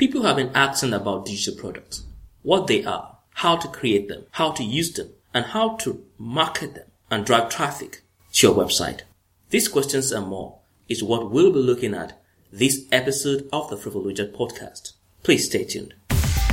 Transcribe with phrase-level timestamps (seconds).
[0.00, 2.04] People have been asking about digital products,
[2.40, 6.74] what they are, how to create them, how to use them, and how to market
[6.74, 8.00] them and drive traffic
[8.32, 9.02] to your website.
[9.50, 10.56] These questions and more
[10.88, 12.18] is what we'll be looking at
[12.50, 14.92] this episode of the Fruitful podcast.
[15.22, 15.92] Please stay tuned.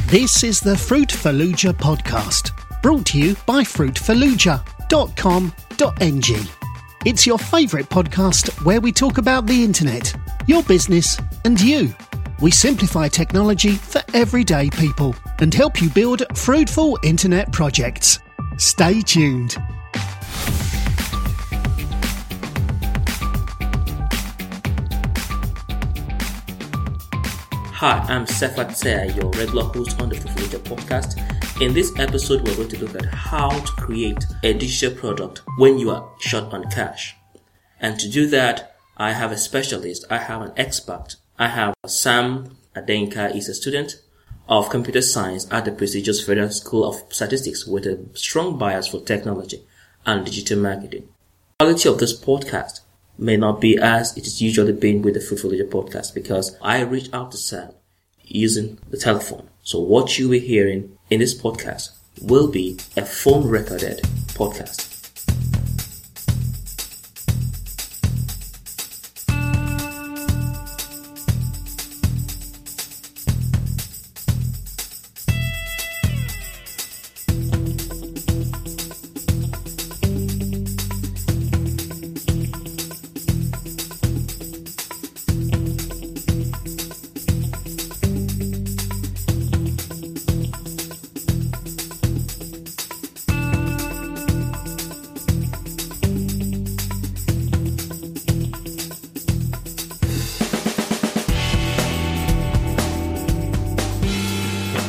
[0.08, 2.52] This is the Fruit Fallujah podcast,
[2.82, 6.48] brought to you by fruitfallujah.com.ng.
[7.06, 10.14] It's your favourite podcast where we talk about the internet,
[10.48, 11.96] your business, and you.
[12.40, 18.20] We simplify technology for everyday people and help you build fruitful internet projects.
[18.58, 19.54] Stay tuned.
[27.74, 31.20] Hi, I'm Sefat your regular host on the Fruitful podcast.
[31.60, 35.80] In this episode, we're going to look at how to create a digital product when
[35.80, 37.16] you are short on cash.
[37.80, 41.16] And to do that, I have a specialist, I have an expert.
[41.40, 44.02] I have Sam Adenka is a student
[44.50, 49.02] of computer science at the prestigious Federal School of Statistics with a strong bias for
[49.02, 49.62] technology
[50.04, 51.08] and digital marketing.
[51.60, 52.80] The quality of this podcast
[53.20, 57.14] may not be as it is usually been with the Fruitful podcast because I reached
[57.14, 57.70] out to Sam
[58.24, 59.48] using the telephone.
[59.62, 64.00] So what you will be hearing in this podcast will be a phone recorded
[64.34, 64.97] podcast.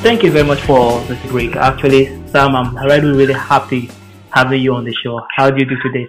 [0.08, 1.54] Thank you very much for this break.
[1.54, 3.90] Actually, Sam, I'm really, really happy
[4.30, 5.20] having you on the show.
[5.36, 6.06] How do you do today?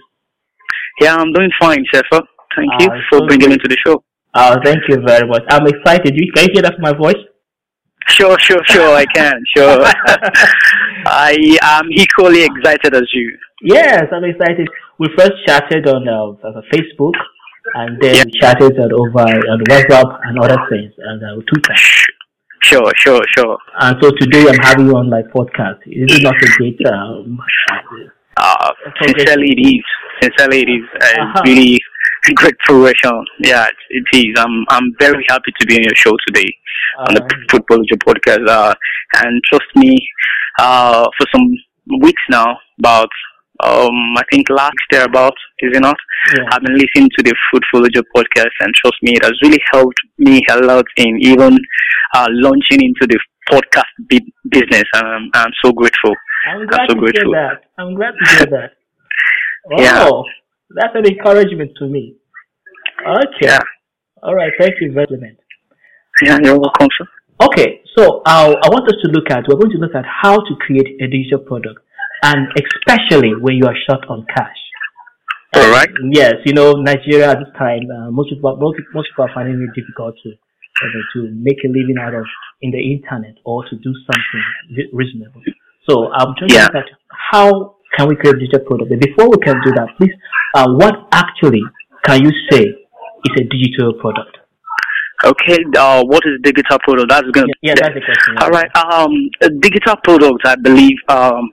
[1.02, 2.24] Yeah, I'm doing fine, Sefa.
[2.56, 4.02] Thank you uh, for so bringing me to the show.
[4.34, 5.44] Uh, thank you very much.
[5.50, 6.16] I'm excited.
[6.16, 7.22] You, can you hear that from my voice?
[8.08, 8.96] Sure, sure, sure.
[8.96, 9.34] I can.
[9.54, 9.84] Sure.
[11.06, 13.38] I am equally excited as you.
[13.64, 14.70] Yes, I'm excited.
[15.00, 17.16] We first chatted on uh, Facebook,
[17.74, 18.24] and then yeah.
[18.24, 21.76] we chatted over on WhatsApp and other things, and uh, Twitter.
[22.62, 23.58] Sure, sure, sure.
[23.80, 25.80] And so today I'm having you on my podcast.
[25.88, 26.80] Is it not a great?
[26.86, 27.40] Um,
[28.38, 28.72] uh,
[29.02, 29.84] sincerely, it is.
[30.22, 30.86] Sincerely, it is.
[31.02, 31.42] Uh, uh-huh.
[31.46, 31.80] Really
[32.36, 33.26] great progression.
[33.40, 34.36] Yeah, it is.
[34.38, 36.50] I'm I'm very happy to be on your show today
[37.08, 38.48] on the Football Fruitful podcast.
[38.48, 38.76] Uh,
[39.16, 39.98] and trust me,
[40.60, 41.50] uh, for some
[42.02, 43.10] weeks now, about
[43.64, 45.98] um, I think last year about, is it not?
[46.36, 46.46] Yeah.
[46.52, 47.82] I've been listening to the Fruitful
[48.16, 51.58] podcast and trust me, it has really helped me a lot in even
[52.14, 53.20] uh, launching into the
[53.52, 53.92] podcast
[54.50, 54.84] business.
[54.96, 56.14] Um, I'm so grateful.
[56.50, 57.34] I'm glad I'm so to grateful.
[57.34, 57.64] hear that.
[57.78, 58.72] I'm glad to hear that.
[59.72, 60.10] Oh, yeah.
[60.76, 62.16] that's an encouragement to me.
[63.06, 63.28] Okay.
[63.42, 63.60] Yeah.
[64.24, 64.52] All right.
[64.60, 65.38] Thank you very much.
[66.22, 67.08] Yeah, you're welcome, sir.
[67.42, 70.36] Okay, so uh, I want us to look at, we're going to look at how
[70.36, 71.80] to create a digital product
[72.24, 74.58] and especially when you are short on cash.
[75.56, 75.90] All right.
[76.12, 79.58] Yes, you know Nigeria at this time, uh, most people most, most people are finding
[79.62, 82.26] it difficult to uh, to make a living out of
[82.62, 85.42] in the internet or to do something reasonable.
[85.90, 86.68] So I'm trying yeah.
[86.68, 86.90] to look at
[87.32, 88.90] how can we create a digital product.
[88.92, 90.14] But before we can do that, please,
[90.56, 91.64] uh, what actually
[92.06, 94.38] can you say is a digital product?
[95.26, 97.10] Okay, uh, what is a digital product?
[97.10, 98.38] That's going to yeah, yeah, that's the question.
[98.40, 99.12] All right, um,
[99.60, 101.52] digital product, I believe, um,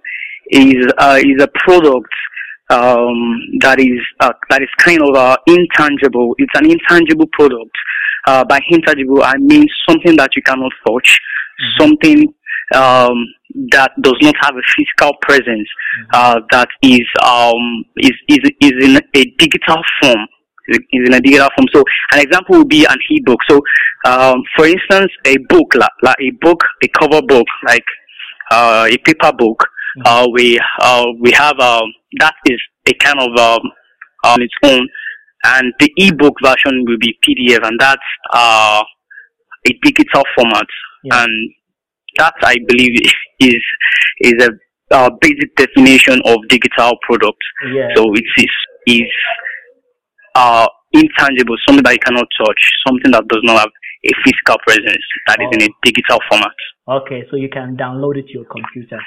[0.50, 2.12] is uh, is a product
[2.70, 6.34] um, that is uh, that is kind of uh, intangible.
[6.38, 7.70] It's an intangible product.
[8.26, 11.18] Uh, by intangible, I mean something that you cannot touch,
[11.60, 11.82] mm-hmm.
[11.82, 12.34] something
[12.74, 13.14] um,
[13.70, 16.10] that does not have a physical presence, mm-hmm.
[16.12, 20.26] Uh, that is um, is is is in a digital form.
[20.68, 21.68] Is in a digital form.
[21.72, 23.38] So an example would be an e-book.
[23.48, 23.62] So,
[24.04, 27.84] um, for instance, a book like, like a book, a cover book, like
[28.50, 29.62] uh, a paper book
[30.04, 31.84] uh, we uh, we have um,
[32.19, 33.60] that is a kind of um,
[34.25, 34.87] on its own,
[35.44, 37.96] and the ebook version will be PDF, and that's
[38.32, 38.82] uh,
[39.66, 40.66] a digital format,
[41.04, 41.22] yeah.
[41.22, 41.50] and
[42.19, 42.90] that I believe
[43.40, 43.64] is
[44.20, 44.50] is a
[44.90, 47.38] uh, basic definition of digital product.
[47.75, 47.88] Yeah.
[47.94, 48.54] So it is
[48.87, 49.10] is
[50.34, 53.70] uh, intangible, something that you cannot touch, something that does not have
[54.04, 55.44] a physical presence, that oh.
[55.44, 55.78] is in a oh.
[55.82, 56.56] digital format.
[56.88, 59.00] Okay, so you can download it to your computer.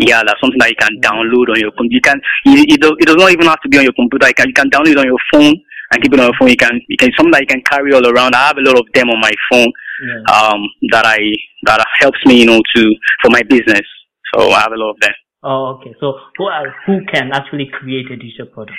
[0.00, 1.94] Yeah, that's something that you can download on your computer.
[1.94, 4.26] You can, it, it, does, it does not even have to be on your computer.
[4.26, 6.50] You can, you can download it on your phone and keep it on your phone.
[6.50, 8.34] You can, you can, something that you can carry all around.
[8.34, 9.70] I have a lot of them on my phone
[10.02, 10.22] yeah.
[10.34, 10.60] um,
[10.90, 11.18] that I
[11.64, 12.82] that helps me, you know, to
[13.22, 13.86] for my business.
[14.34, 15.12] So I have a lot of them.
[15.44, 15.94] Oh, okay.
[16.00, 18.78] So who are, who can actually create a digital product?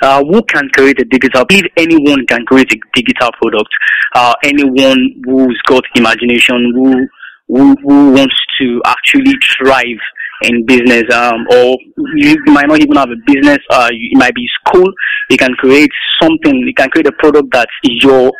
[0.00, 1.44] Uh, who can create a digital?
[1.50, 3.68] If anyone can create a digital product,
[4.14, 7.06] uh, anyone who's got imagination, who,
[7.48, 10.02] who who wants to actually thrive
[10.42, 11.76] in business, um, or
[12.16, 13.58] you might not even have a business.
[13.70, 14.86] Uh, it might be school.
[15.30, 15.90] You can create
[16.20, 16.54] something.
[16.54, 18.30] You can create a product that your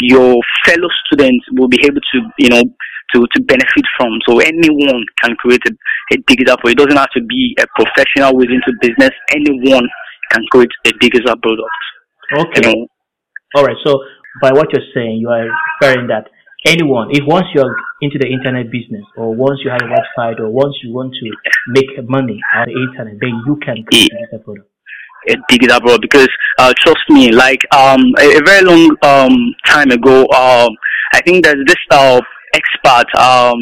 [0.00, 2.62] your fellow students will be able to, you know,
[3.14, 4.12] to, to benefit from.
[4.26, 5.72] So anyone can create a,
[6.14, 6.80] a digital product.
[6.80, 9.10] It doesn't have to be a professional who's into business.
[9.34, 9.88] Anyone
[10.30, 11.80] can create a digital product.
[12.32, 12.68] Okay.
[12.68, 12.86] You know?
[13.56, 13.76] All right.
[13.84, 13.98] So
[14.40, 15.48] by what you're saying, you are
[15.80, 16.30] referring that
[16.66, 20.50] anyone, if once you're into the internet business or once you have a website or
[20.50, 21.30] once you want to
[21.68, 24.18] make money on the internet, then you can create yeah.
[24.18, 24.66] a digital product
[25.50, 26.28] digital product because
[26.58, 30.70] uh, trust me like um a, a very long um time ago um
[31.12, 32.18] i think there's this uh
[32.54, 33.58] expert um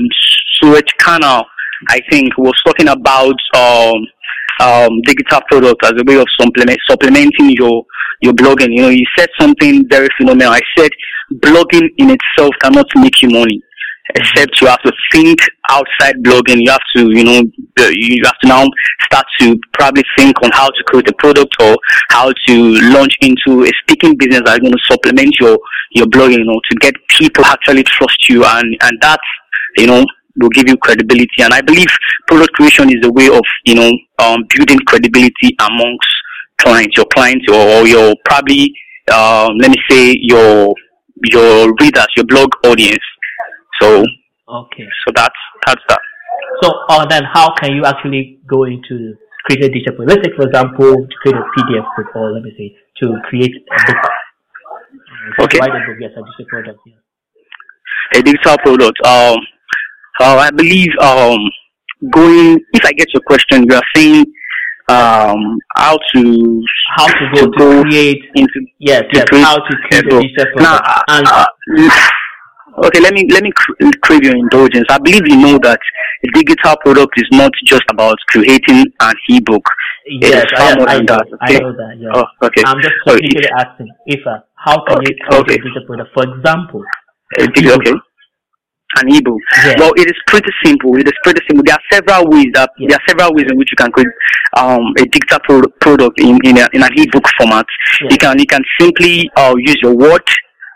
[0.54, 1.42] Suraj Khanna
[1.88, 4.06] i think was talking about um
[4.60, 7.84] um, digital product as a way of supplement, supplementing your
[8.20, 8.70] your blogging.
[8.70, 10.52] You know, he said something very phenomenal.
[10.52, 10.90] I said
[11.34, 13.60] blogging in itself cannot make you money,
[14.14, 15.38] except you have to think
[15.70, 16.60] outside blogging.
[16.60, 17.42] You have to, you know,
[17.90, 18.66] you have to now
[19.02, 21.76] start to probably think on how to create a product or
[22.10, 22.54] how to
[22.92, 25.58] launch into a speaking business that's going to supplement your
[25.92, 26.38] your blogging.
[26.38, 29.22] You know, to get people actually trust you, and and that's
[29.76, 30.04] you know
[30.38, 31.42] will give you credibility.
[31.42, 31.88] And I believe
[32.26, 36.08] product creation is a way of, you know, um, building credibility amongst
[36.58, 38.72] clients, your clients or, or your probably,
[39.12, 40.74] um, let me say your,
[41.24, 43.04] your readers, your blog audience.
[43.80, 44.04] So,
[44.48, 44.88] okay.
[45.06, 45.34] So that's,
[45.66, 46.00] that's that.
[46.62, 50.04] So, uh, then how can you actually go into create a digital?
[50.04, 53.54] Let's say, for example, to create a PDF book or let me say, to create
[53.54, 53.96] a book.
[55.38, 55.58] Uh, okay.
[55.58, 56.96] Write a book, yes, a digital product, yes.
[58.14, 58.98] A digital product.
[59.06, 59.38] Um,
[60.20, 61.38] uh, I believe um,
[62.10, 62.58] going.
[62.72, 64.24] If I get your question, you are saying
[64.88, 66.62] um, how to
[66.96, 70.20] how to go to, go create into yes, to yes create how to create a
[70.20, 71.46] digital now, uh, uh,
[72.84, 73.52] okay, let me let me
[74.02, 74.86] crave your indulgence.
[74.90, 75.80] I believe you know that
[76.24, 79.64] a digital product is not just about creating an ebook.
[80.10, 81.56] Yes, I, I, know, that, okay?
[81.56, 81.96] I know that.
[81.98, 82.12] Yes.
[82.14, 82.62] Oh, okay.
[82.64, 85.54] I'm just technically so asking if uh, how can okay, you create okay.
[85.54, 86.10] a digital product?
[86.14, 86.82] For example,
[87.38, 87.92] okay
[88.96, 89.40] an ebook.
[89.64, 89.74] Yeah.
[89.78, 90.96] Well, it is pretty simple.
[90.96, 91.62] It is pretty simple.
[91.64, 92.88] There are several ways that yeah.
[92.88, 94.08] there are several ways in which you can create
[94.56, 97.66] um, a digital pro- product in in, a, in an ebook format.
[98.00, 98.08] Yeah.
[98.10, 100.22] You can you can simply uh, use your Word.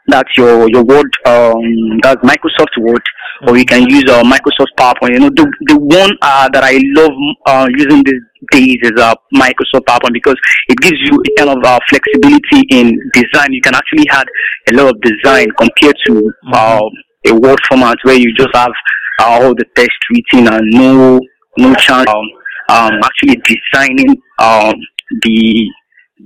[0.08, 1.10] That's your your Word.
[1.24, 1.62] Um,
[2.02, 3.48] that's Microsoft Word, mm-hmm.
[3.48, 5.14] or you can use uh, Microsoft PowerPoint.
[5.14, 7.12] You know, the the one uh, that I love
[7.46, 8.20] uh, using these
[8.50, 10.36] days is uh, Microsoft PowerPoint because
[10.68, 13.52] it gives you a kind of uh, flexibility in design.
[13.52, 14.26] You can actually add
[14.70, 16.12] a lot of design compared to.
[16.12, 17.11] Mm-hmm.
[17.26, 18.72] A word format where you just have
[19.20, 21.20] uh, all the text written and no
[21.58, 22.26] no chance um,
[22.68, 24.74] um actually designing um
[25.22, 25.70] the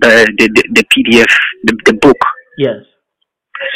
[0.01, 1.33] the the, the, PDF
[1.65, 2.17] the, the book.
[2.59, 2.77] Yes.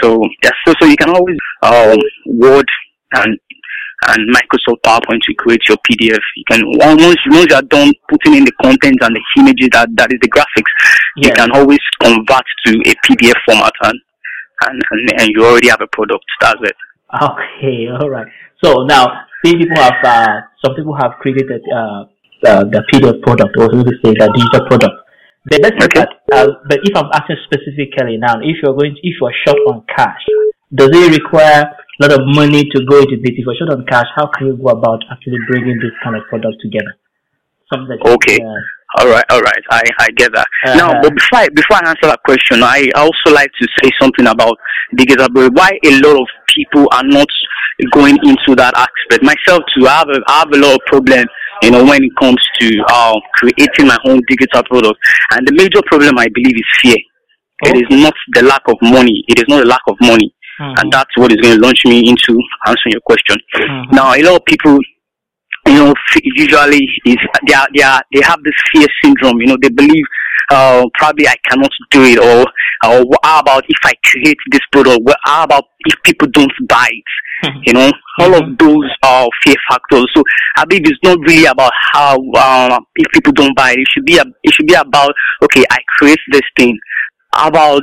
[0.02, 2.66] So yeah, so so you can always um Word
[3.14, 3.38] and
[4.08, 6.20] and Microsoft PowerPoint to create your PDF.
[6.36, 9.88] You can once once you are done putting in the contents and the images that
[9.96, 10.72] that is the graphics,
[11.16, 11.28] yes.
[11.28, 13.98] you can always convert to a PDF format and,
[14.62, 16.24] and and and you already have a product.
[16.40, 16.76] That's it.
[17.22, 18.26] Okay, all right.
[18.62, 19.06] So now,
[19.44, 22.06] some people have uh, some people have created uh,
[22.46, 24.94] uh, the PDF product, or so to say, the digital product.
[25.48, 26.08] But let's look at.
[26.30, 29.82] Uh, but if I'm asking specifically now, if you're going, to, if you're short on
[29.90, 30.22] cash,
[30.72, 33.34] does it require a lot of money to go into this?
[33.34, 36.22] If you're short on cash, how can you go about actually bringing this kind of
[36.30, 36.94] product together?
[37.72, 38.38] Something that okay.
[38.38, 38.62] Uh,
[38.98, 39.62] all right, all right.
[39.70, 40.46] I, I get that.
[40.66, 40.74] Uh-huh.
[40.76, 44.26] Now, but before I, before I answer that question, I also like to say something
[44.26, 44.56] about
[44.96, 45.28] digital.
[45.32, 47.28] Why a lot of people are not
[47.92, 49.22] going into that aspect.
[49.22, 51.26] Myself too, I have a, I have a lot of problem,
[51.62, 54.98] you know, when it comes to uh, creating my own digital product.
[55.32, 56.98] And the major problem I believe is fear.
[57.62, 59.24] It is not the lack of money.
[59.28, 60.34] It is not the lack of money.
[60.60, 60.74] Mm-hmm.
[60.80, 63.36] And that's what is going to launch me into answering your question.
[63.54, 63.94] Mm-hmm.
[63.94, 64.78] Now, a lot of people
[65.66, 69.40] you know, usually is they are, they are, they have this fear syndrome.
[69.40, 70.04] You know, they believe
[70.50, 72.44] uh, probably I cannot do it, or
[72.84, 75.02] or how about if I create this product?
[75.04, 77.46] Well, how about if people don't buy it?
[77.46, 77.60] Mm-hmm.
[77.66, 78.54] You know, all of mm-hmm.
[78.58, 80.06] those are fear factors.
[80.14, 80.22] So
[80.56, 83.78] I believe it's not really about how um, if people don't buy it.
[83.78, 85.12] It should be a, it should be about
[85.44, 86.78] okay, I create this thing.
[87.34, 87.82] How about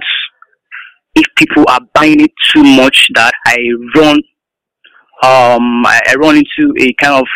[1.16, 3.58] if people are buying it too much that I
[3.96, 4.18] run
[5.24, 7.28] um I, I run into a kind of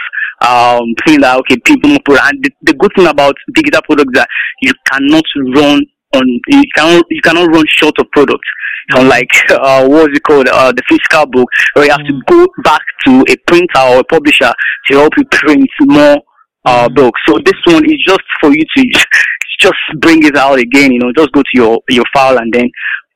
[0.41, 4.27] um, saying that okay, people and the, the good thing about digital products that
[4.61, 5.23] you cannot
[5.55, 5.81] run
[6.13, 8.47] on you cannot you cannot run short of products.
[8.93, 12.81] Unlike uh, what's it called uh, the physical book, where you have to go back
[13.05, 14.51] to a printer or a publisher
[14.87, 16.17] to help you print more
[16.65, 17.19] uh, books.
[17.27, 18.83] So this one is just for you to
[19.59, 20.91] just bring it out again.
[20.91, 22.69] You know, just go to your your file and then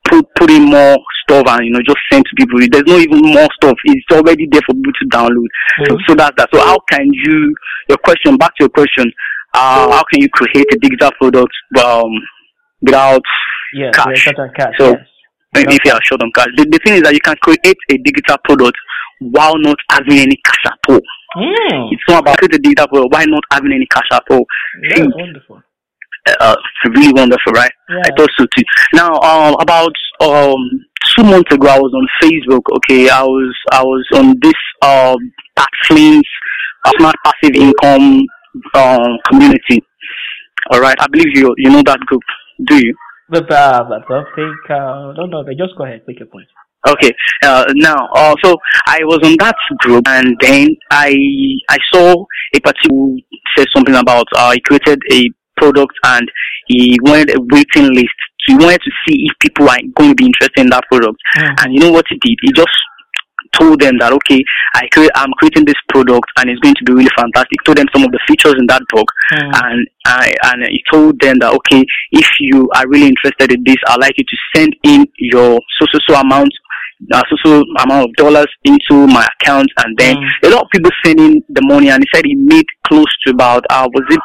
[0.06, 2.60] put put in more stuff and you know just send to people.
[2.72, 3.78] There's not even more stuff.
[3.86, 5.50] It's already there for people to download.
[5.80, 5.86] Mm-hmm.
[5.90, 6.50] So so that's that.
[6.54, 7.56] So how can you
[7.90, 9.12] your question back to your question?
[9.54, 12.12] Uh, how can you create a digital product um,
[12.82, 13.22] without
[13.74, 14.28] yeah, cash?
[14.56, 14.74] cash?
[14.78, 15.00] So yes.
[15.56, 17.98] if you are short on cash, the, the thing is that you can create a
[17.98, 18.78] digital product
[19.22, 21.00] while not having any cash at all.
[21.38, 21.92] Mm.
[21.92, 23.14] It's not about creating a digital product.
[23.14, 24.46] Why not having any cash at all?
[24.84, 25.62] Yeah, See, wonderful.
[26.26, 26.56] Uh,
[26.96, 27.72] really wonderful, right?
[27.90, 28.02] Yeah.
[28.06, 28.64] I thought so too.
[28.94, 32.64] Now, um, about um two months ago, I was on Facebook.
[32.78, 35.18] Okay, I was I was on this um
[35.58, 38.22] uh, Smart Passive Income
[38.74, 39.84] um community.
[40.72, 42.22] All right, I believe you you know that group.
[42.66, 42.96] Do you?
[43.28, 46.46] But, uh, but I think, uh, no, no, but just go ahead, make your point.
[46.88, 47.12] Okay.
[47.44, 48.56] Uh, now, uh, so
[48.86, 51.16] I was on that group, and then I
[51.70, 52.14] I saw
[52.54, 53.20] a particular who
[53.58, 55.24] said something about uh, he created a
[55.58, 56.30] product and
[56.68, 58.16] he wanted a waiting list.
[58.48, 61.18] He wanted to see if people are going to be interested in that product.
[61.38, 61.56] Mm.
[61.66, 62.38] And you know what he did?
[62.42, 62.70] He just
[63.58, 64.44] told them that okay,
[64.76, 67.58] I create, I'm creating this product and it's going to be really fantastic.
[67.64, 69.52] Told them some of the features in that book, Mm.
[69.64, 73.78] and I and he told them that okay, if you are really interested in this,
[73.88, 76.52] I'd like you to send in your so so so amount.
[77.14, 80.30] Uh, so so amount of dollars into my account, and then Mm.
[80.46, 83.64] a lot of people sending the money, and he said he made close to about
[83.70, 84.20] uh, was it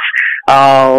[0.51, 0.99] uh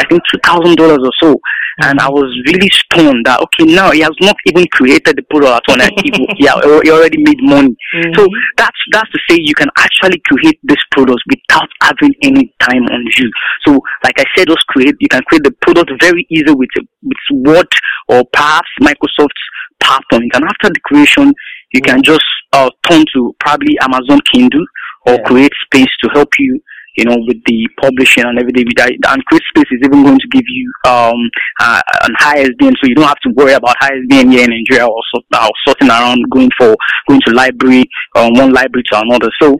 [0.00, 1.40] I think two thousand dollars or so,
[1.82, 5.70] and I was really stunned that okay now he has not even created the product
[5.70, 7.74] on and he, he, he already made money.
[8.14, 8.26] So
[8.58, 13.02] that's that's to say you can actually create this product without having any time on
[13.16, 13.30] you.
[13.66, 16.70] So like I said, just create you can create the product very easy with
[17.02, 17.68] with Word
[18.08, 19.42] or perhaps Microsoft's
[19.82, 20.30] PowerPoint.
[20.34, 21.32] And after the creation,
[21.72, 24.64] you can just uh, turn to probably Amazon Kindle
[25.06, 25.22] or Yeah.
[25.26, 26.60] Create Space to help you.
[26.96, 30.72] You know, with the publishing and everything, and CreateSpace is even going to give you
[30.84, 31.16] um
[31.60, 35.02] uh, an ISBN, so you don't have to worry about ISBN here in Nigeria or,
[35.14, 36.76] sort, or sorting around going for
[37.08, 37.84] going to library
[38.16, 39.30] um, one library to another.
[39.40, 39.58] So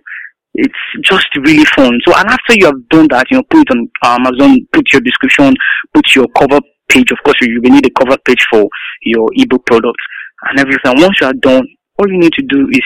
[0.54, 1.98] it's just really fun.
[2.06, 5.00] So, and after you have done that, you know, put it on Amazon, put your
[5.00, 5.54] description,
[5.94, 7.10] put your cover page.
[7.10, 8.68] Of course, you will need a cover page for
[9.02, 9.96] your ebook product
[10.50, 11.00] and everything.
[11.00, 11.64] Once you are done,
[11.98, 12.82] all you need to do is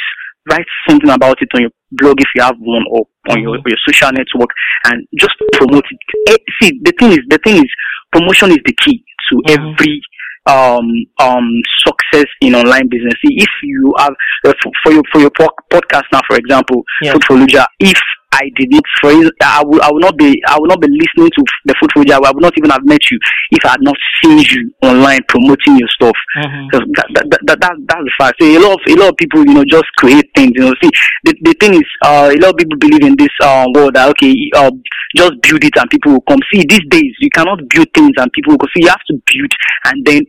[0.50, 3.78] write something about it on your blog if you have one or on your, your
[3.86, 4.50] social network
[4.86, 5.98] and just promote it.
[6.30, 7.70] Eh, See, the thing is, the thing is,
[8.12, 9.72] promotion is the key to Mhm.
[9.74, 10.00] every
[10.46, 10.86] um
[11.18, 11.48] um
[11.84, 13.14] success in online business.
[13.24, 14.14] See, if you have
[14.46, 15.30] uh, for, for your for your
[15.72, 17.12] podcast now, for example, Yeah.
[17.12, 18.00] Food for Luja, if
[18.36, 21.30] I did not, for I will I will not be I will not be listening
[21.36, 22.20] to the Food Luja.
[22.20, 23.18] I would not even have met you
[23.50, 26.16] if I had not seen you online promoting your stuff.
[26.36, 26.68] Mhm.
[26.68, 28.34] Because that, that, that, that, that, that's the fact.
[28.40, 30.52] So a lot of a lot of people, you know, just create things.
[30.54, 30.90] You know, see,
[31.24, 34.08] the, the thing is, uh, a lot of people believe in this uh, world that
[34.10, 34.70] okay, uh,
[35.16, 36.40] just build it and people will come.
[36.52, 38.72] See, these days you cannot build things and people will come.
[38.76, 39.52] See, you have to build
[39.88, 40.20] and then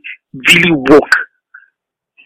[0.53, 1.11] really work,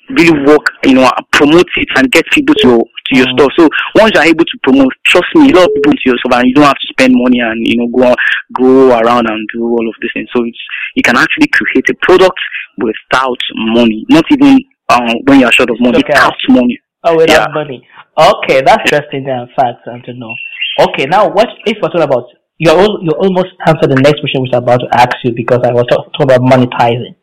[0.09, 0.65] really work.
[0.85, 3.35] You know, promote it and get people to to your Mm.
[3.35, 3.51] store.
[3.59, 3.63] So
[3.99, 6.55] once you're able to promote, trust me, a lot of people to yourself, and you
[6.55, 8.15] don't have to spend money and you know go
[8.55, 10.29] go around and do all of this things.
[10.33, 10.57] So it's
[10.95, 12.39] you can actually create a product
[12.79, 13.39] without
[13.77, 14.57] money, not even
[14.89, 16.11] um, when you're short of money, Okay.
[16.15, 16.79] without money.
[17.03, 17.53] Oh, without Yeah.
[17.53, 17.79] money.
[18.19, 20.33] Okay, that's interesting uh, fact um, to know.
[20.79, 22.25] Okay, now what if we're talking about
[22.57, 25.31] you al- you almost answered the next question which I was about to ask you
[25.33, 27.15] because I was talking about monetizing.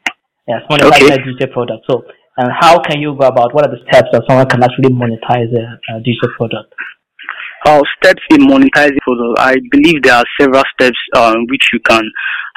[0.48, 1.14] Yes, monetizing Okay.
[1.14, 1.84] a digital product.
[1.90, 2.02] So,
[2.38, 3.52] and how can you go about?
[3.52, 6.72] What are the steps that someone can actually monetize a, a digital product?
[7.66, 9.38] Uh, steps in monetizing product.
[9.38, 12.04] I believe there are several steps in which you can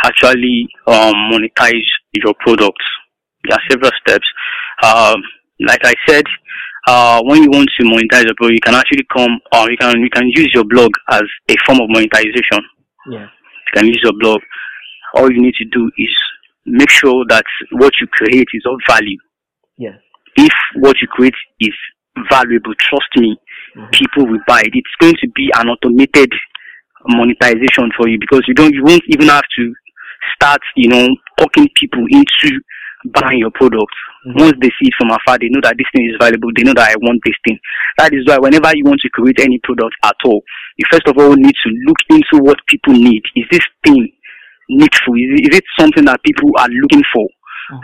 [0.05, 2.85] actually um, monetize your products.
[3.43, 4.25] There are several steps.
[4.83, 5.17] Um,
[5.67, 6.25] like I said,
[6.87, 9.99] uh, when you want to monetize your product, you can actually come, or you can
[9.99, 12.61] you can use your blog as a form of monetization.
[13.09, 13.25] Yeah.
[13.25, 14.39] You can use your blog.
[15.15, 16.15] All you need to do is
[16.67, 19.17] make sure that what you create is of value.
[19.81, 19.97] Yes.
[20.35, 21.75] If what you create is
[22.29, 23.35] valuable, trust me,
[23.75, 23.91] Mhm.
[23.91, 24.73] people will buy it.
[24.73, 26.31] It's going to be an automated
[27.07, 29.73] monetization for you because you don't, you won't even have to
[30.35, 31.07] start, you know,
[31.37, 32.59] talking people into
[33.17, 33.93] buying your product.
[34.27, 34.39] Mhm.
[34.39, 36.51] Once they see it from afar, they know that this thing is valuable.
[36.55, 37.57] They know that I want this thing.
[37.97, 40.43] That is why whenever you want to create any product at all,
[40.77, 43.23] you first of all need to look into what people need.
[43.35, 44.13] Is this thing
[44.69, 45.15] needful?
[45.17, 47.25] Is is it something that people are looking for?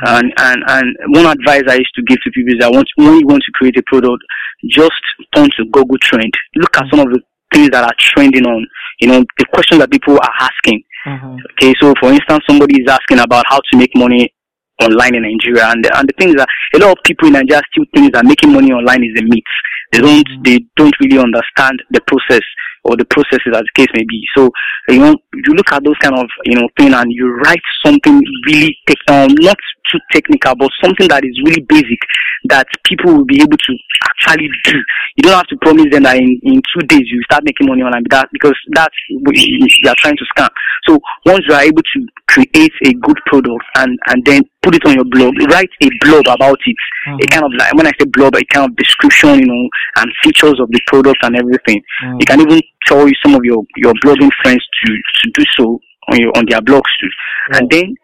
[0.05, 3.19] And, and and one advice I used to give to people is that once when
[3.19, 4.23] you want to create a product,
[4.69, 5.01] just
[5.35, 6.33] turn to Google Trend.
[6.55, 7.21] Look at some of the
[7.53, 8.67] things that are trending on,
[8.99, 10.83] you know, the questions that people are asking.
[11.07, 11.39] Mhm.
[11.53, 14.33] Okay, so for instance, somebody is asking about how to make money
[14.81, 15.71] online in Nigeria.
[15.71, 18.13] And the, and the thing is that a lot of people in Nigeria still think
[18.13, 19.51] that making money online is a myth.
[19.91, 20.43] They don't mm-hmm.
[20.43, 22.43] they don't really understand the process
[22.87, 24.23] or the processes as the case may be.
[24.35, 24.49] So
[24.89, 28.21] you know you look at those kind of you know thing and you write something
[28.47, 28.75] really
[29.09, 29.57] um, not
[29.91, 31.99] too technical, but something that is really basic
[32.49, 33.73] that people will be able to
[34.03, 34.77] actually do.
[35.15, 37.81] You don't have to promise them that in, in two days you start making money
[37.81, 40.49] online that because that's what you are trying to scam.
[40.87, 44.85] So once you are able to create a good product and, and then put it
[44.85, 46.75] on your blog, write a blog about it.
[47.07, 47.19] Mm-hmm.
[47.23, 50.11] A kind of like when I say blog, a kind of description, you know, and
[50.23, 51.81] features of the product and everything.
[52.03, 52.19] Mm-hmm.
[52.19, 56.19] You can even tell some of your, your blogging friends to, to do so on
[56.19, 57.07] your on their blogs too.
[57.07, 57.55] Mm-hmm.
[57.55, 57.95] And then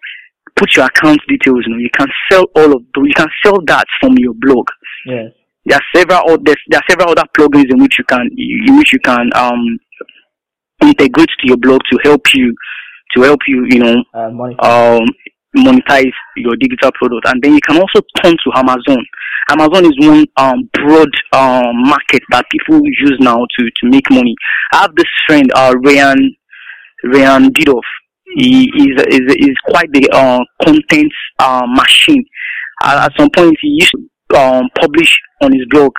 [0.55, 1.63] put your account details.
[1.65, 2.81] You know, you can sell all of.
[2.95, 4.65] You can sell that from your blog.
[5.05, 5.31] Yes.
[5.65, 8.91] There are several other there are several other plugins in which you can in which
[8.91, 9.79] you can um
[10.81, 12.53] integrate to your blog to help you
[13.15, 14.99] to help you you know uh, monetize.
[14.99, 15.05] um
[15.55, 18.97] monetize your digital product and then you can also turn to Amazon.
[19.49, 24.33] Amazon is one um, broad um, market that people use now to, to make money.
[24.71, 26.35] I have this friend, uh, Ryan,
[27.03, 27.83] Ryan Didoff
[28.35, 32.23] he is is, is quite the uh, content uh, machine.
[32.83, 35.91] Uh, at some point, he used to um, publish on his blog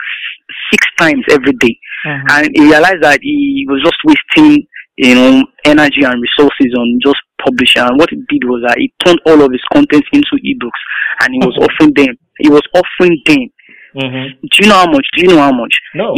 [0.71, 1.79] six times every day.
[2.05, 2.26] Mm-hmm.
[2.29, 7.17] and he realized that he was just wasting, you know, energy and resources on just
[7.41, 7.81] publishing.
[7.81, 10.83] And what he did was that he turned all of his contents into ebooks,
[11.23, 11.64] and he was mm-hmm.
[11.73, 12.14] offering them.
[12.38, 13.49] He was offering them.
[13.97, 14.37] Mm-hmm.
[14.43, 15.07] Do you know how much?
[15.17, 15.75] Do you know how much?
[15.95, 16.14] No.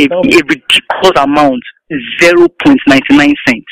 [0.00, 1.62] It's a, a ridiculous amount,
[2.22, 3.68] zero point ninety nine cents.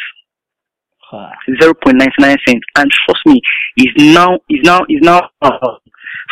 [1.12, 2.66] 0.99 cents.
[2.76, 3.40] And trust me,
[3.76, 5.50] is now, is now, is now, uh,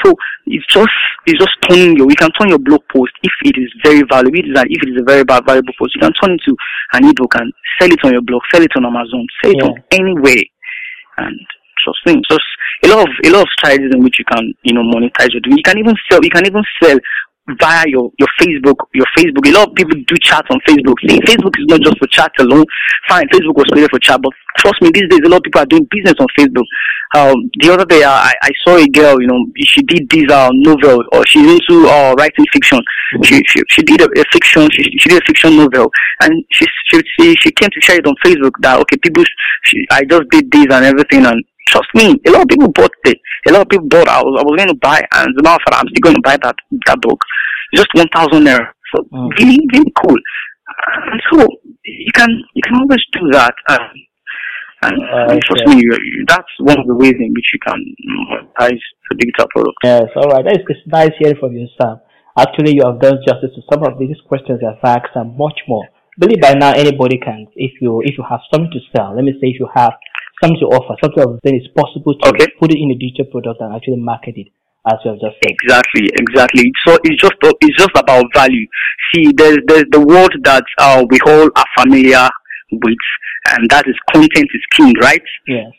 [0.04, 0.14] so
[0.46, 0.88] it's just,
[1.26, 4.38] it's just turning your, you can turn your blog post if it is very valuable,
[4.38, 6.56] if it is a very bad valuable post, you can turn it to
[6.94, 9.68] an ebook and sell it on your blog, sell it on Amazon, sell it yeah.
[9.68, 10.42] on anywhere.
[11.18, 11.38] And
[11.78, 12.44] trust me, just
[12.84, 15.42] a lot of, a lot of strategies in which you can, you know, monetize your
[15.46, 16.98] You can even sell, you can even sell
[17.60, 19.46] via your, your Facebook, your Facebook.
[19.46, 20.94] A lot of people do chat on Facebook.
[21.06, 22.64] See, Facebook is not just for chat alone.
[23.08, 25.60] Fine, Facebook was created for chat, but trust me, these days a lot of people
[25.60, 26.64] are doing business on Facebook.
[27.14, 30.48] Um, the other day, I, I saw a girl, you know, she did this uh,
[30.52, 32.80] novel, or she's into uh, writing fiction.
[33.22, 35.90] She, she, she did a, a fiction, she, she did a fiction novel,
[36.22, 39.22] and she, she, she, she came to share it on Facebook that, okay, people,
[39.64, 42.92] she, I just did this and everything, and trust me, a lot of people bought
[43.04, 43.18] it.
[43.48, 44.08] A lot of people bought.
[44.08, 46.02] I was, I was going to buy, and as a matter of fact, I'm still
[46.02, 47.20] going to buy that that book.
[47.74, 48.70] Just one thousand naira.
[48.94, 49.30] So mm.
[49.38, 50.16] really, really cool.
[51.10, 51.46] And so
[51.84, 53.54] you can you can always do that.
[53.68, 53.80] Um,
[54.84, 55.80] and, uh, and trust me,
[56.28, 57.80] that's one of the ways in which you can
[58.28, 59.76] monetize the digital product.
[59.82, 60.44] Yes, all right.
[60.44, 62.00] That is nice hearing from you, Sam.
[62.36, 65.60] Actually, you have done justice to some of these questions you have asked and much
[65.68, 65.88] more.
[66.18, 67.46] Believe by now anybody can.
[67.56, 69.94] If you if you have something to sell, let me say if you have
[70.42, 72.46] something to offer, something of then it's possible to okay.
[72.60, 74.48] put it in a digital product and actually market it
[74.86, 75.52] as you have just said.
[75.62, 76.72] Exactly, exactly.
[76.86, 78.66] So it's just it's just about value.
[79.14, 82.28] See, there's there's the word that uh, we all are familiar
[82.72, 83.04] with,
[83.50, 85.22] and that is content is king, right?
[85.46, 85.72] Yes.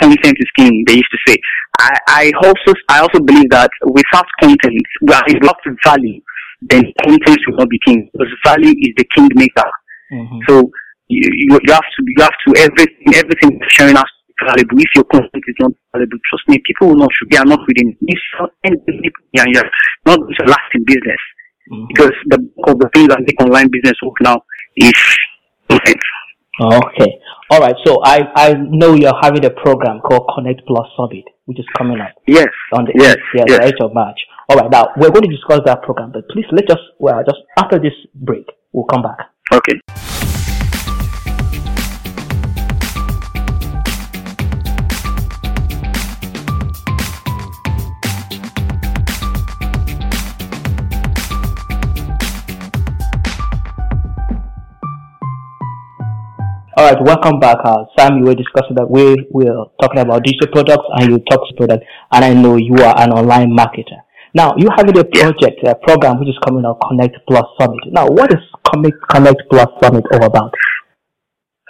[0.00, 0.84] Content is king.
[0.86, 1.36] They used to say.
[1.80, 6.20] I, I also I also believe that without content, without value,
[6.62, 9.70] then content will not be king because value is the king maker.
[10.12, 10.38] Mm-hmm.
[10.48, 10.70] So
[11.08, 13.94] you, you, you have to you have to everything everything to be
[14.44, 14.78] valuable.
[14.78, 17.96] If your content is not valuable, trust me, people will not they are not reading.
[18.02, 18.50] If you're
[20.06, 21.22] not going to last in business
[21.70, 21.86] mm-hmm.
[21.88, 24.42] because the of the things that make online business work now
[24.76, 24.92] is
[25.68, 26.02] content.
[26.60, 27.20] Okay.
[27.50, 27.76] All right.
[27.86, 32.00] So I, I know you're having a program called Connect Plus Summit, which is coming
[32.00, 32.12] up.
[32.26, 32.48] Yes.
[32.72, 33.72] On the yes, 8th, yes, yes.
[33.72, 34.18] 8th of March.
[34.48, 34.70] All right.
[34.70, 37.94] Now we're going to discuss that program, but please let us, well, just after this
[38.14, 39.18] break, we'll come back.
[39.52, 39.80] Okay.
[56.78, 57.56] All right, welcome back.
[57.64, 61.50] Uh, Sam, you were discussing that we were talking about digital products and you talked
[61.56, 63.98] product, and I know you are an online marketer.
[64.32, 67.80] Now, you have a project, a program which is coming out, Connect Plus Summit.
[67.90, 68.38] Now, what is
[68.70, 70.54] Connect, Connect Plus Summit all about?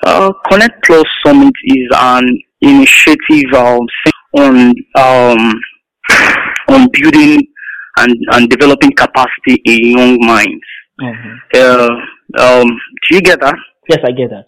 [0.04, 2.26] Uh, Connect Plus Summit is an
[2.60, 3.80] initiative um,
[4.36, 5.54] on um,
[6.68, 7.40] on building
[7.96, 10.68] and, and developing capacity in young minds.
[11.00, 11.34] Mm-hmm.
[11.54, 12.66] Uh, um,
[13.08, 13.54] do you get that?
[13.88, 14.44] Yes, I get that.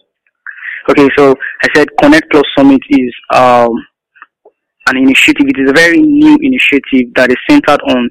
[0.89, 3.69] Okay, so I said Connect Plus Summit is um,
[4.87, 5.45] an initiative.
[5.47, 8.09] It is a very new initiative that is centered on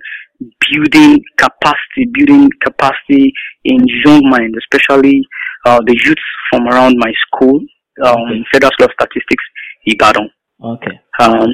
[0.70, 3.32] building capacity, building capacity
[3.64, 5.20] in young minds, especially
[5.66, 7.60] uh, the youth from around my school,
[8.04, 8.44] um, okay.
[8.52, 9.44] Federal School of Statistics,
[9.86, 10.30] Ibadan.
[10.62, 11.00] Okay.
[11.18, 11.48] Um,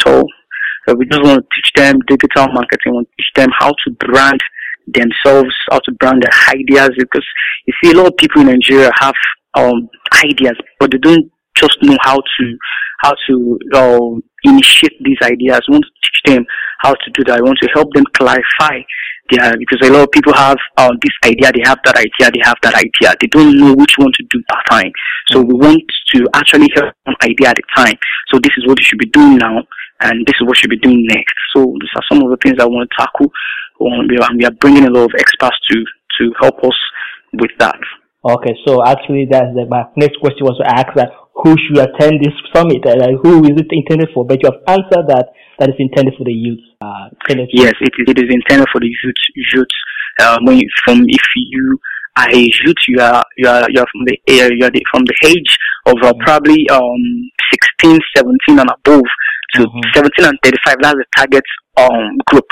[0.00, 0.24] so
[0.88, 2.90] Uh, we just want to teach them digital marketing.
[2.90, 4.40] We want to teach them how to brand
[4.98, 6.90] themselves, how to brand their ideas.
[6.98, 7.26] Because
[7.66, 9.14] you see, a lot of people in Nigeria have
[9.54, 9.88] um,
[10.24, 12.56] ideas, but they don't just know how to
[13.02, 14.10] how to uh,
[14.44, 15.60] initiate these ideas.
[15.68, 16.46] We want to teach them
[16.80, 17.40] how to do that.
[17.40, 18.78] We want to help them clarify
[19.30, 22.42] their because a lot of people have uh, this idea, they have that idea, they
[22.44, 23.14] have that idea.
[23.20, 24.92] They don't know which one to do that time.
[25.28, 25.82] So we want
[26.14, 27.98] to actually help one idea at a time.
[28.28, 29.62] So this is what you should be doing now,
[30.00, 31.34] and this is what you should be doing next.
[31.54, 33.30] So these are some of the things I want to tackle.
[33.80, 35.84] Um, we are bringing a lot of experts to
[36.18, 36.78] to help us
[37.32, 37.78] with that.
[38.22, 42.22] Okay, so actually, that's the, my next question was to ask that who should attend
[42.22, 44.24] this summit and uh, who is it intended for?
[44.24, 46.62] But you have answered that that is intended for the youth.
[46.80, 47.10] Uh,
[47.50, 49.18] yes, it is, it is intended for the youth.
[49.34, 49.74] Youth.
[50.46, 51.78] When you, from if you
[52.16, 54.84] are a youth, you are you are you are from the uh, you are the,
[54.92, 56.22] from the age of uh, mm-hmm.
[56.22, 57.02] probably um
[57.82, 59.08] 16, 17 and above
[59.54, 59.80] to mm-hmm.
[59.94, 60.76] 17 and 35.
[60.78, 61.44] That's the target
[61.76, 62.46] um group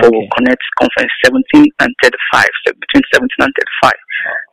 [0.00, 0.28] for okay.
[0.36, 2.46] Connect conference 17 and 35.
[2.66, 3.92] So between 17 and 35.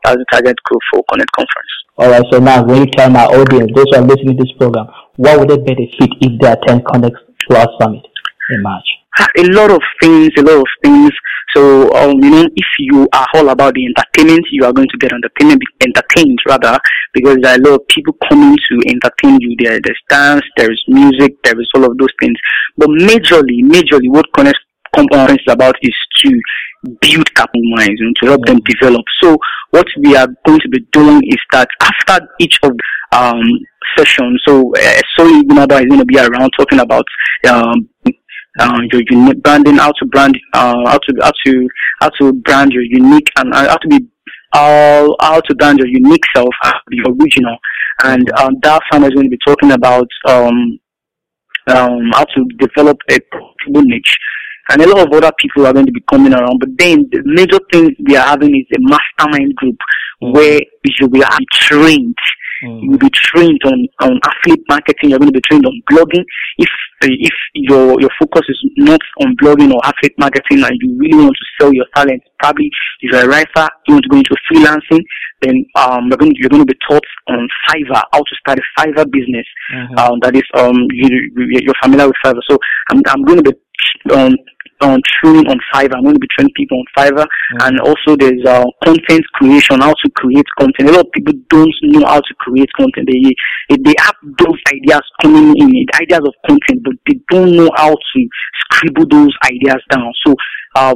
[0.03, 1.71] That's the target group for Connect conference.
[1.97, 2.25] All right.
[2.31, 5.39] So now, when you tell my audience, those who are listening to this program, what
[5.39, 7.15] would they benefit if they attend Connect
[7.47, 8.05] Plus Summit
[8.51, 8.87] in March?
[9.37, 10.31] A lot of things.
[10.37, 11.11] A lot of things.
[11.55, 14.97] So, um, you know, if you are all about the entertainment, you are going to
[14.97, 16.79] get entertainment, entertained rather,
[17.13, 19.55] because there are a lot of people coming to entertain you.
[19.57, 22.37] There, there's dance, there is music, there is all of those things.
[22.77, 24.59] But majorly, majorly, what Connect
[24.95, 26.41] conference is about is to
[27.01, 29.03] build capital minds and to help them develop.
[29.21, 29.37] So
[29.71, 32.71] what we are going to be doing is that after each of
[33.11, 33.41] um
[33.97, 37.05] sessions, so uh, so Ibunaba is going to be around talking about
[37.49, 37.89] um
[38.59, 41.69] uh, your unique branding, how to brand, uh, how to how to
[42.01, 43.99] how to brand your unique and uh, how to be
[44.53, 46.49] how how to brand your unique self,
[46.87, 47.57] the original.
[48.03, 50.79] And um, that farmer is going to be talking about um,
[51.67, 54.15] um, how to develop a profitable niche
[54.69, 56.59] and a lot of other people are going to be coming around.
[56.59, 59.77] But then the major thing we are having is a mastermind group
[60.21, 60.33] mm.
[60.33, 62.17] where you will be trained.
[62.63, 62.83] Mm.
[62.83, 65.09] You will be trained on, on affiliate marketing.
[65.09, 66.23] You're going to be trained on blogging.
[66.57, 66.69] If
[67.01, 71.35] if your your focus is not on blogging or affiliate marketing, and you really want
[71.35, 75.01] to sell your talent, probably if you're a writer, you want to go into freelancing,
[75.41, 78.59] then um, you're going to, you're going to be taught on Fiverr how to start
[78.59, 79.47] a Fiverr business.
[79.73, 79.97] Mm-hmm.
[79.97, 82.41] Um, that is um you, you're familiar with Fiverr.
[82.49, 82.57] So
[82.91, 83.57] I'm I'm going to be
[84.13, 84.35] um,
[84.81, 85.95] on training on Fiverr.
[85.95, 87.67] I'm going to be training people on Fiverr, mm-hmm.
[87.67, 90.89] and also there's uh, content creation, how to create content.
[90.89, 93.09] A lot of people don't know how to create content.
[93.11, 97.91] They they have those ideas coming in, ideas of content, but they don't know how
[97.91, 98.19] to
[98.65, 100.11] scribble those ideas down.
[100.25, 100.35] So
[100.75, 100.95] uh,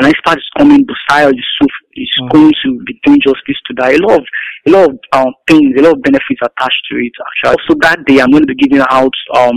[0.00, 2.28] an expert is coming, Busayo Yusuf is mm-hmm.
[2.28, 3.94] going to be doing justice to that.
[3.94, 4.26] A lot of
[4.66, 7.12] a lot of um, things, a lot of benefits attached to it.
[7.18, 9.56] Actually, also that day I'm going to be giving out um,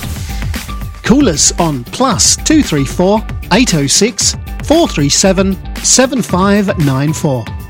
[1.04, 3.18] Call us on plus 234
[3.52, 4.32] 806
[4.64, 7.63] 437 7594.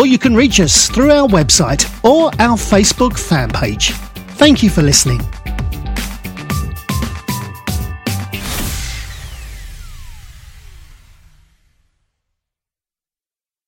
[0.00, 3.90] Or you can reach us through our website or our Facebook fan page.
[4.38, 5.20] Thank you for listening.